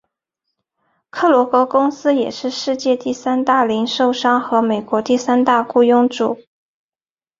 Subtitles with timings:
[1.11, 6.39] 克罗格公司也是世界第三大零售商和美国第三大雇佣主。